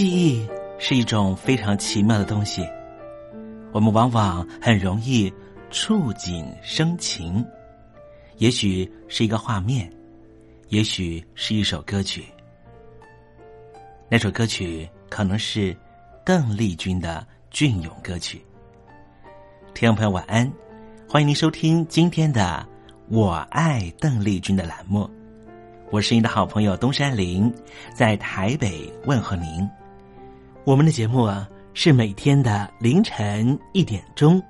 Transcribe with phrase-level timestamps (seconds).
[0.00, 0.48] 记忆
[0.78, 2.66] 是一种非常奇妙的东西，
[3.70, 5.30] 我们往往很容易
[5.70, 7.44] 触景生情，
[8.38, 9.92] 也许是一个画面，
[10.70, 12.24] 也许是一首歌曲。
[14.08, 15.76] 那首歌曲可能是
[16.24, 18.42] 邓丽君的隽永歌曲。
[19.74, 20.50] 听众朋友晚安，
[21.06, 22.66] 欢迎您收听今天的
[23.14, 25.06] 《我爱邓丽君》的栏目，
[25.90, 27.52] 我是您的好朋友东山林，
[27.94, 29.68] 在台北问候您。
[30.64, 34.40] 我们的节目啊，是每天的凌晨一点钟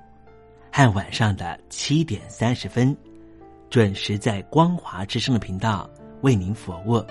[0.69, 2.95] 和晚上的七点三十分，
[3.69, 5.89] 准时在光华之声的频道
[6.21, 7.01] 为您服务。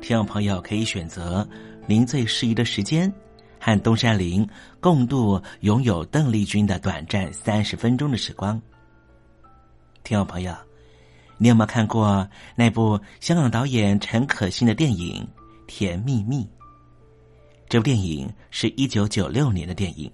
[0.00, 1.48] 听众朋友可以选择
[1.86, 3.10] 您最适宜的时间，
[3.60, 4.46] 和东山林
[4.80, 8.60] 共度拥有邓丽君的短暂三十分钟的时光。
[10.02, 10.52] 听众朋友，
[11.38, 15.24] 你有没有看过那部香港导演陈可辛的电影
[15.68, 16.42] 《甜蜜蜜》？
[17.70, 20.10] 这部电影是一九九六年的电影，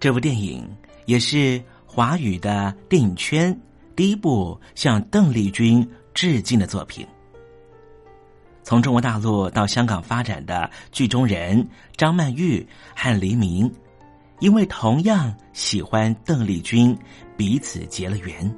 [0.00, 0.68] 这部电影
[1.04, 3.56] 也是华语的电影圈
[3.94, 7.06] 第一部向邓丽君致敬的作品。
[8.64, 11.64] 从中国大陆到香港发展的剧中人
[11.96, 12.66] 张曼玉
[12.96, 13.72] 和黎明，
[14.40, 16.98] 因为同样喜欢邓丽君，
[17.36, 18.52] 彼此结了缘。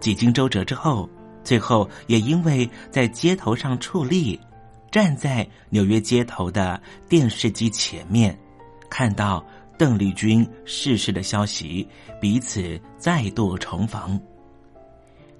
[0.00, 1.06] 几经周折之后，
[1.44, 4.40] 最后也因为在街头上矗立。
[4.96, 8.34] 站在纽约街头的电视机前面，
[8.88, 9.44] 看到
[9.76, 11.86] 邓丽君逝世的消息，
[12.18, 14.18] 彼此再度重逢。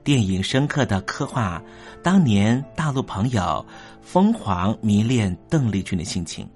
[0.05, 1.63] 电影深刻的刻画
[2.03, 3.65] 当年大陆朋友
[4.03, 6.47] 疯狂迷恋邓丽君的心情。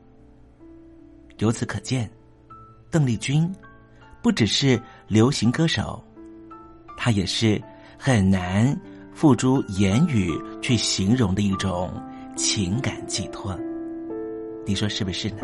[1.38, 2.06] 由此可见，
[2.90, 3.50] 邓丽君
[4.20, 4.78] 不只是
[5.08, 6.04] 流行歌手，
[6.98, 7.58] 她也是
[7.96, 8.78] 很难
[9.14, 11.90] 付诸言语去形容的一种。
[12.42, 13.54] 情感寄托，
[14.64, 15.42] 你说是不是呢？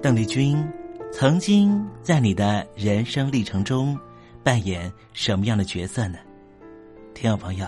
[0.00, 0.56] 邓丽君。
[1.12, 3.98] 曾经在你的人生历程中
[4.44, 6.16] 扮演什么样的角色呢？
[7.16, 7.66] 听众朋友，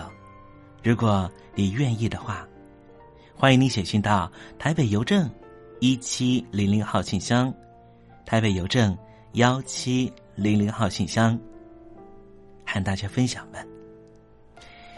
[0.81, 2.47] 如果你愿意的话，
[3.35, 5.29] 欢迎你写信到台北邮政
[5.81, 7.53] 一七零零号信箱，
[8.25, 8.97] 台北邮政
[9.33, 11.37] 幺七零零号信箱，
[12.65, 13.59] 和大家分享吧。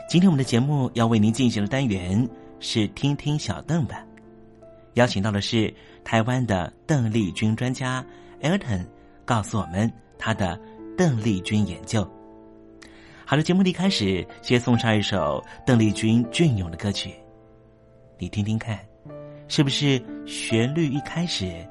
[0.07, 2.29] 今天我们的节目要为您进行的单元
[2.59, 4.05] 是听听小邓吧，
[4.93, 5.73] 邀请到的是
[6.03, 8.05] 台湾的邓丽君专家。
[8.43, 8.85] Elton
[9.25, 10.59] 告诉我们他的
[10.97, 12.09] 邓丽君研究。
[13.25, 17.13] 好了，节目的开始，先送上一首邓丽君隽永的歌曲，
[18.17, 18.77] 你听听看，
[19.47, 21.65] 是不是旋律一开始，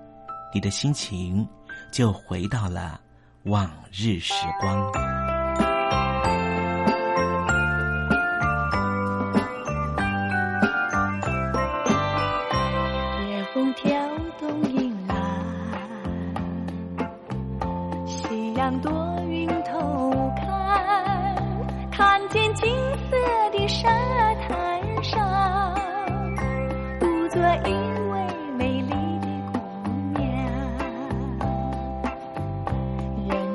[0.55, 1.47] 你的心情
[1.93, 2.99] 就回到了
[3.44, 5.19] 往日时光？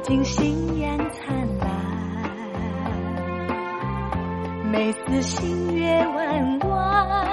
[0.08, 1.68] 眼睛星眼灿烂，
[4.72, 7.28] 每次星月弯弯。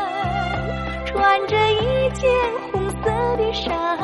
[1.05, 2.31] 穿着一件
[2.73, 3.95] 红色的纱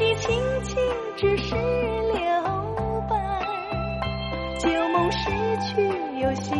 [0.00, 0.80] 年纪轻轻
[1.14, 2.16] 只是留
[3.06, 3.14] 白，
[4.58, 5.28] 旧梦失
[5.60, 5.86] 去
[6.18, 6.59] 有新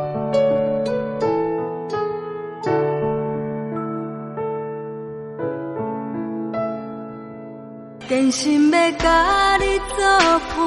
[8.11, 10.03] 真心要甲你作
[10.49, 10.59] 伴，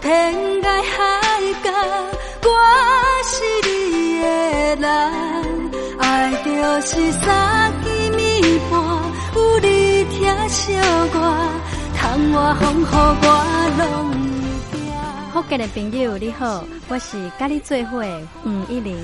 [0.00, 0.98] 天涯海
[1.62, 1.70] 角，
[2.42, 2.50] 我
[3.22, 4.26] 是你的
[4.80, 4.84] 人。
[6.00, 6.02] 爱
[6.44, 6.50] 就
[6.80, 7.86] 是三更
[8.18, 8.72] 暝半，
[9.36, 10.74] 有你疼惜
[11.14, 11.16] 我，
[11.96, 12.02] 窗
[12.32, 13.26] 外风雨我
[13.78, 14.10] 拢
[14.72, 14.82] 会惊。
[15.32, 18.98] 福建的朋友你好，我是甲你做伙的黄一玲。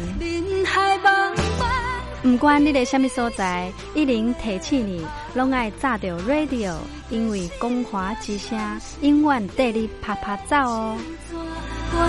[2.23, 6.75] 不管你在什么所在，一零提起你，拢爱炸着 radio，
[7.09, 8.59] 因为光华之声
[9.01, 10.97] 永远带你啪啪走哦。
[11.93, 12.09] 我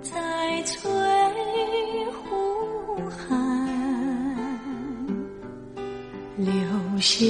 [0.00, 0.90] 在翠
[2.12, 3.36] 湖畔
[6.36, 6.54] 留
[7.00, 7.26] 下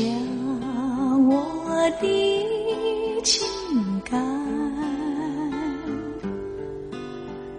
[1.28, 3.46] 我的情
[4.04, 4.20] 感，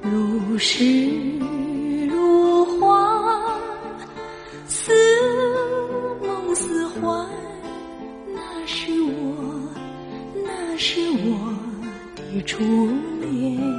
[0.03, 1.01] 如诗
[2.07, 3.59] 如画，
[4.67, 4.93] 似
[6.21, 7.27] 梦似幻，
[8.35, 9.09] 那是我，
[10.45, 11.55] 那是我
[12.15, 12.41] 的。
[12.43, 12.63] 初
[13.21, 13.78] 恋。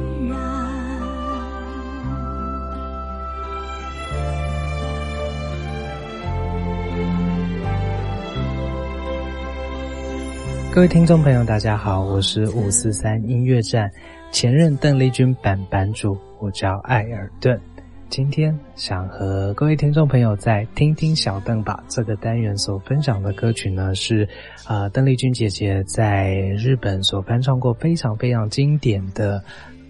[10.73, 13.91] 各位听众朋友，大家好，我是五四三音乐站
[14.31, 17.59] 前任邓丽君版版主，我叫艾尔顿。
[18.07, 24.25] 今天想和各位听众朋友在听听小邓吧这个单元所分享的歌曲呢，是
[24.65, 29.43] 呃邓丽君姐姐在日本所翻唱过非常非常经典的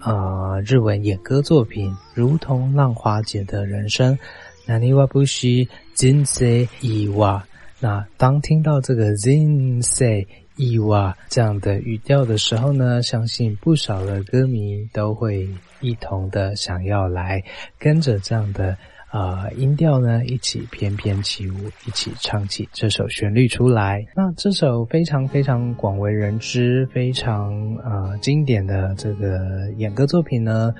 [0.03, 4.17] 呃日文演歌作品《如同浪花姐的人生》。
[4.65, 7.45] 那尼瓦布西金塞伊瓦，
[7.79, 10.25] 那当听到这个金塞
[10.61, 15.49] 伊瓦这样的语调的时候呢，相信不少的歌迷都会
[15.79, 17.43] 一同的想要来
[17.79, 18.77] 跟着这样的
[19.11, 21.55] 呃音调呢，一起翩翩起舞，
[21.87, 24.05] 一起唱起这首旋律出来。
[24.15, 30.71] 那这首非常非常广为人知、非常呃经典的这个演歌作品呢，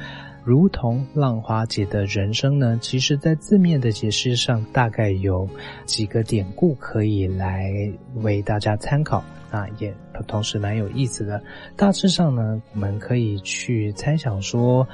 [0.44, 5.48] 如同浪花节的人生呢，其实在字面的解释上，大概有
[5.86, 7.72] 几个典故可以来
[8.16, 9.24] 为大家参考。
[9.52, 9.94] 啊，也
[10.28, 11.44] 同时蛮有意思的。
[11.76, 14.88] 大致上呢，我们可以去猜想说，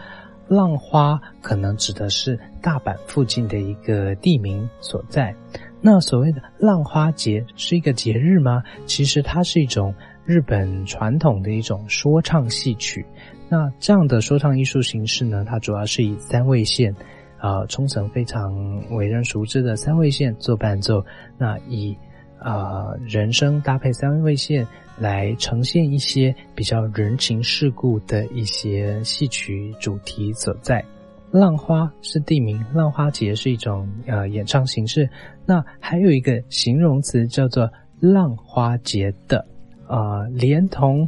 [0.48, 5.36] 浪花可能指的是大阪附近的一个地名所在。
[5.80, 8.63] 那所谓的浪花节是一个节日吗？
[8.88, 9.94] 其实它是一种
[10.25, 13.06] 日本传统的一种说唱戏曲。
[13.50, 16.94] 那这样的说唱艺术形式呢，它主要是以三味线，
[17.38, 18.54] 啊，冲绳非常
[18.96, 21.04] 为人熟知的三味线做伴奏。
[21.38, 21.96] 那以
[22.39, 30.84] 啊人声搭配三味线来呈现一些比较人情世故的一些戏曲主题所在。
[31.32, 35.10] 浪花是地名，浪花节是一种呃演唱形式。
[35.46, 39.46] 那还有一个形容词叫做浪花节的，
[39.88, 41.08] 呃，连同。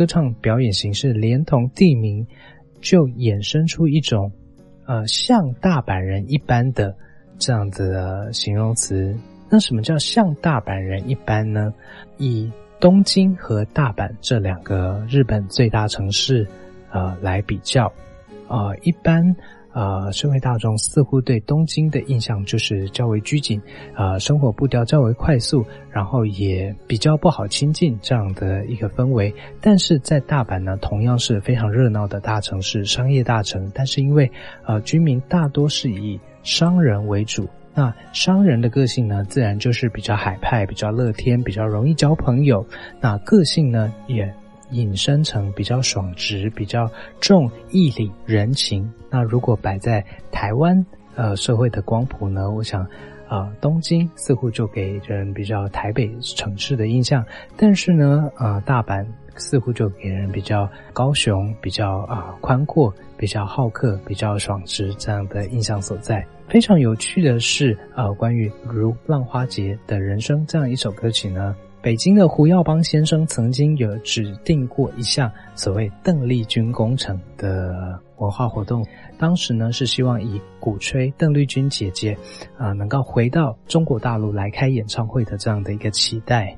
[0.00, 2.26] 歌唱表演形式连同地名，
[2.80, 4.32] 就衍生出一种，
[4.86, 6.96] 呃，像大阪人一般的
[7.38, 9.14] 这样子的形容词。
[9.50, 11.70] 那什么叫像大阪人一般呢？
[12.16, 16.48] 以东京和大阪这两个日本最大城市，
[16.90, 17.92] 呃，来比较，
[18.48, 19.36] 呃，一般。
[19.72, 23.60] 呃，社会大众似乎对东京的印象就是较为拘谨，
[23.96, 29.32] 呃，生活步调较为快速，然后也比较不好亲近这样的一个氛围。
[29.60, 33.70] 但是在大阪呢，同样是非常热闹的大城市，商业大城。
[33.74, 34.30] 但是因为
[34.66, 42.66] 呃，居民大多是以商人为主，那商人的个性呢，自然就是比较海派、比较乐天、比较容易交朋友。
[43.00, 44.34] 那个性呢，也。
[44.70, 48.92] 引申成比较爽直、比较重义理人情。
[49.10, 50.84] 那如果摆在台湾
[51.14, 52.50] 呃社会的光谱呢？
[52.50, 52.86] 我想，
[53.28, 57.24] 啊，东京似乎就给人比较台北城市的印象，
[57.56, 66.24] 但是呢，啊，大阪似乎就给人比较高雄、比较啊宽阔、比较好客、比较爽直这样的印象所在。
[66.48, 71.54] 非常有趣的是，呃，关于如浪花节的人生这样一首歌曲呢。
[71.82, 78.84] 北京的胡耀邦先生曾经有指定过一项所谓“邓丽君工程”的文化活动，
[79.16, 82.14] 当时呢是希望以鼓吹邓丽君姐姐
[82.58, 86.54] 啊能够回到中国大陆来开演唱会的这样的一个期待。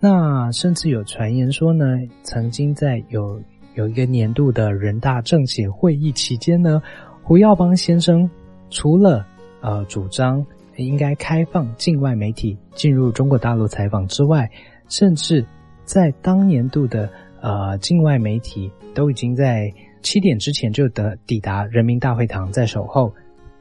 [0.00, 1.84] 那甚至有传言说呢，
[2.24, 3.40] 曾经在有
[3.74, 6.82] 有一个年度的人大政协会议期间呢，
[7.22, 8.28] 胡耀邦先生
[8.70, 9.24] 除了
[9.60, 10.44] 呃主张。
[10.76, 14.50] 应该开放境外媒体进入中国大陆采访之外，
[14.88, 15.44] 甚至
[15.84, 17.08] 在当年度的
[17.40, 23.12] 呃境外媒体都已经在七点之前就得抵达人民大会堂在守候，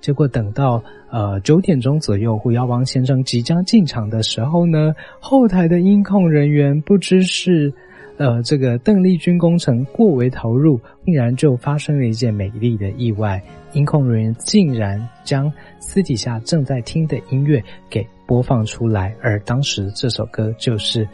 [0.02, 7.74] 结果等到呃九点钟左右，胡耀邦先生即将进场的时候呢，后台的音控人员不知是
[8.18, 13.42] 呃这个邓丽君工程过为投入，竟然就发生了一件美丽的意外。
[13.74, 21.06] 音控人员竟然将私底下正在听的音乐给播放出来，而当时这首歌就是《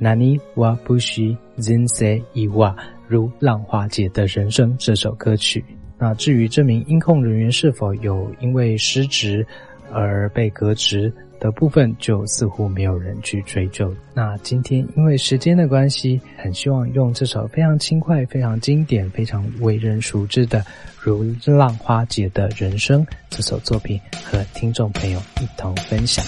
[0.00, 2.74] Nani wa bushi zinse iwa》
[3.06, 5.62] 如浪花姐的人生这首歌曲。
[5.98, 9.46] 那至于这名音控人员是否有因为失职
[9.92, 11.12] 而被革职？
[11.44, 13.94] 的部分就似乎没有人去追究。
[14.14, 20.60] 那今天因为时间的关系，很希望用这首非常轻快、非常经典、非常为人熟知的
[20.98, 26.24] 《如浪花姐的人生》这首作品和听众朋友一同分享。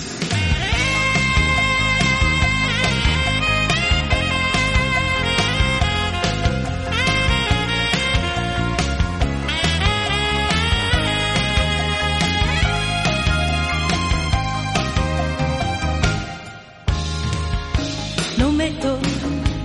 [18.67, 18.99] reto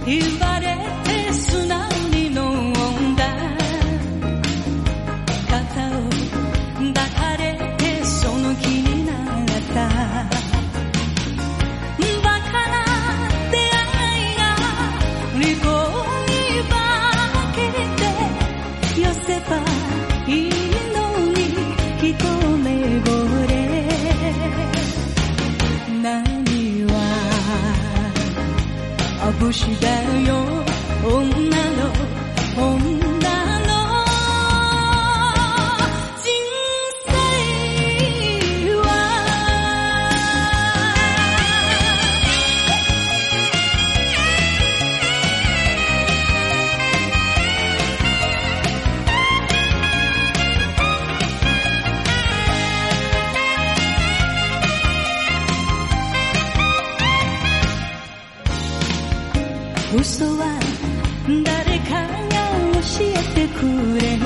[0.05, 0.50] y va
[29.61, 30.30] 时的。
[59.93, 60.57] 嘘は
[61.27, 62.35] 誰かが
[62.79, 63.59] 教えてく
[63.99, 64.23] れる。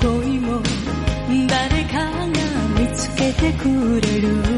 [0.00, 0.62] 恋も
[1.48, 2.22] 誰かが
[2.78, 4.57] 見つけてくれる。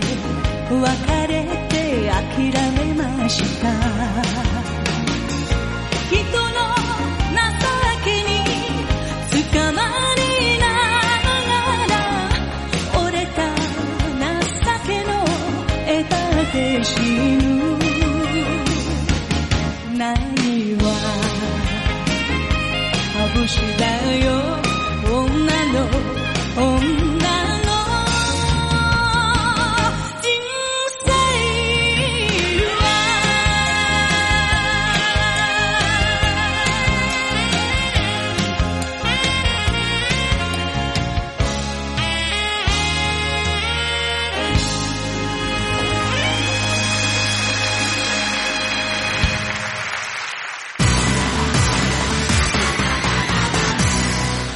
[0.00, 3.81] 別れて諦めました。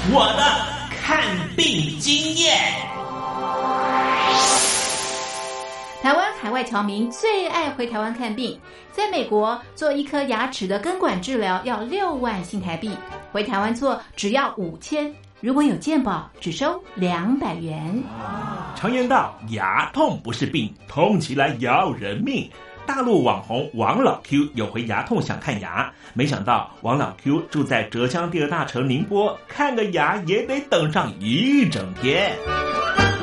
[0.08, 0.42] 我的
[1.02, 1.20] 看
[1.56, 2.56] 病经验。
[6.00, 8.58] 台湾海外侨民最爱回台湾看病，
[8.92, 12.96] 在美国做一颗牙齿的根管治疗要六万新台币，
[13.32, 18.00] 回台湾做只要五千，如果有健保只收两百元。
[18.76, 22.48] 常言道，牙痛不是病，痛起来要人命。
[22.86, 32.32] 大陆网红王老 Q 有回牙痛想看牙，没想到王老 Q 住在浙江第二大城宁波，看个牙也得等上一整天。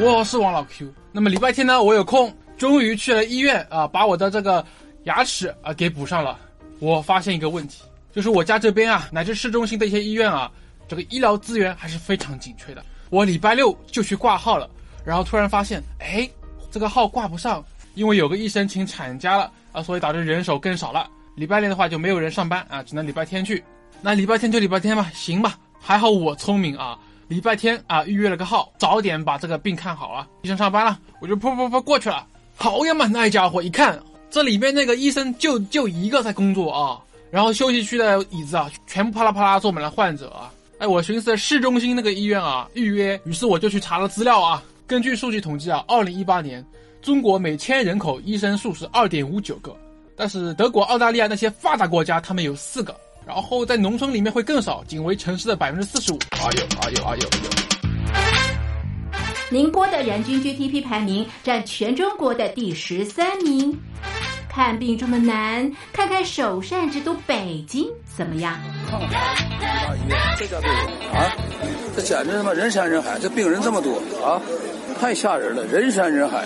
[0.01, 0.93] 我是王老 Q。
[1.11, 4.63] 那么礼拜天呢，我有空，终于去了医院啊，把我的这个
[5.05, 6.37] 牙齿啊给补上了。
[6.79, 10.51] 我发现一个问题，就是我家这边啊，乃至市中心的一些医院啊，
[10.89, 12.83] 这个医疗资源还是非常紧缺的。
[13.09, 14.69] 我礼拜六就去挂号了，
[15.05, 16.29] 然后突然发现，哎，
[16.69, 21.07] 这个号挂不上，因为有个医生请产假了啊，所以导致人手更少了。
[21.35, 23.63] 礼拜六的话就没有人上班啊，只能礼拜天去。
[24.01, 25.57] 那礼拜天就礼拜天吧，行吧。
[25.79, 30.27] 还好我聪明啊，礼拜天啊预约了个号，早点把这个病看好了。
[30.43, 32.25] 医生上班了，我就噗噗噗过去了。
[32.55, 37.01] 好呀嘛，那家伙一看，这里边那个医生就就一个在工作啊，
[37.31, 40.51] 然后休息区的椅子啊，全部啪啦啪啦坐满了患者啊。
[40.77, 44.61] 哎，我寻思市中心那个医院啊预约，于是我就去查了资料啊。
[44.85, 46.63] 根据数据统计啊，二零一八年
[47.03, 49.75] 中国每千人口医生数是二点五九个，
[50.15, 52.95] 但是德国、澳大利亚那些发达国家他们有四个，
[53.27, 56.19] 然后在农村里面会更少，仅为城市的百分之四十五。
[56.31, 57.29] 哎呦哎呦哎呦！
[59.51, 63.77] 宁波的人均 GDP 排名占全中国的第十三名。
[64.47, 67.85] 看病这么难，看看首善之都北京
[68.15, 68.57] 怎么样？
[70.37, 70.69] 这家病
[71.11, 71.35] 啊，
[71.97, 74.39] 这简直他妈人山人海，这病人这么多啊，
[75.01, 76.45] 太吓人了，人山人海。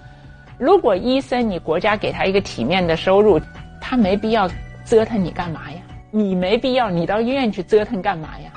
[0.61, 3.41] 如果医生你国家给他一个体面的收入，
[3.81, 4.47] 他没必要
[4.85, 5.81] 折腾你干嘛呀？
[6.11, 8.51] 你没必要，你到医院去折腾干嘛呀？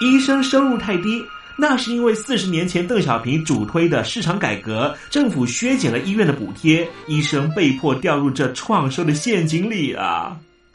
[0.00, 1.20] 医生收入太低，
[1.58, 10.38] 那是因为四十年前邓小平主推的市场改革，政府削减了医院的补贴，医生被迫掉入这创收的陷阱里啊。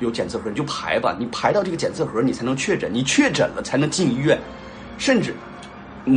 [0.00, 4.38] 有检测盒你就排吧，你排到这个检测盒你才能确诊，你确诊了才能进医院。
[4.98, 5.34] 甚至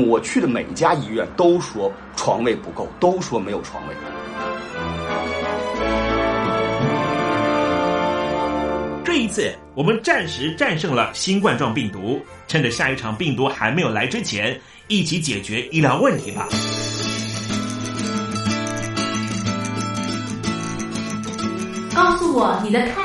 [0.08, 3.96] 我去的每一家医院都说床位不够，都说没有床位。
[9.04, 16.48] 这一次我们暂时战胜了新冠状病毒，趁着下一场病毒还没有来之前，一起解决医疗问题吧。
[21.96, 23.05] 告诉我你的看